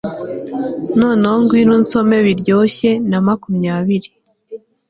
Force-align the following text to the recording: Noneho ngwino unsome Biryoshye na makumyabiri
Noneho 0.99 1.35
ngwino 1.41 1.73
unsome 1.79 2.17
Biryoshye 2.25 2.91
na 3.09 3.19
makumyabiri 3.25 4.09